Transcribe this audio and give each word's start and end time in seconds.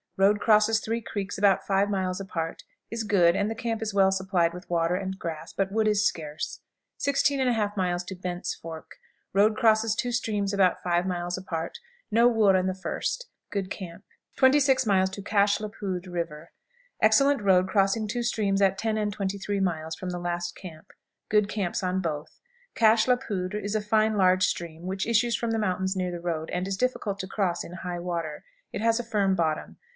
Road 0.17 0.39
crosses 0.39 0.79
three 0.79 1.01
creeks 1.01 1.37
about 1.37 1.65
five 1.65 1.89
miles 1.89 2.19
apart, 2.19 2.63
is 2.91 3.03
good, 3.03 3.35
and 3.35 3.49
the 3.49 3.55
camp 3.55 3.81
is 3.83 3.93
well 3.93 4.11
supplied 4.11 4.53
with 4.53 4.69
water 4.69 4.95
and 4.95 5.17
grass, 5.17 5.51
but 5.53 5.71
wood 5.71 5.87
is 5.87 6.05
scarce. 6.07 6.59
16 6.97 7.39
1/2. 7.39 8.21
Bent's 8.21 8.53
Fork. 8.55 8.97
Road 9.33 9.55
crosses 9.57 9.95
two 9.95 10.11
streams 10.11 10.53
about 10.53 10.81
five 10.83 11.07
miles 11.07 11.37
apart; 11.37 11.79
no 12.11 12.27
wood 12.27 12.55
on 12.55 12.67
the 12.67 12.75
first. 12.75 13.29
Good 13.51 13.71
camp. 13.71 14.03
26. 14.37 14.85
Cashe 15.23 15.59
la 15.59 15.69
Poudre 15.69 16.11
River. 16.11 16.51
Excellent 17.01 17.41
road 17.41 17.67
crossing 17.67 18.07
two 18.07 18.23
streams 18.23 18.61
at 18.61 18.77
ten 18.79 18.97
and 18.97 19.13
twenty 19.13 19.39
three 19.39 19.59
miles 19.59 19.95
from 19.95 20.09
the 20.09 20.19
last 20.19 20.55
camp; 20.55 20.91
good 21.29 21.47
camps 21.47 21.81
on 21.81 21.99
both. 21.99 22.39
Cashe 22.75 23.07
la 23.07 23.15
Poudre 23.15 23.59
is 23.61 23.75
a 23.75 23.81
fine 23.81 24.17
large 24.17 24.45
stream 24.45 24.83
which 24.83 25.07
issues 25.07 25.35
from 25.35 25.49
the 25.49 25.59
mountains 25.59 25.95
near 25.95 26.11
the 26.11 26.19
road, 26.19 26.49
and 26.51 26.67
is 26.67 26.77
difficult 26.77 27.17
to 27.19 27.27
cross 27.27 27.63
in 27.63 27.73
high 27.73 27.99
water. 27.99 28.43
It 28.71 28.81
has 28.81 28.99
a 28.99 29.03
firm 29.03 29.35
bottom. 29.35 29.77